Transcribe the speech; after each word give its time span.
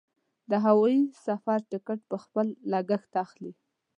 د 0.49 0.51
هوايي 0.65 1.03
سفر 1.25 1.59
ټکټ 1.71 1.99
په 2.11 2.17
خپل 2.23 2.47
لګښت 2.71 3.13
اخلي. 3.23 3.51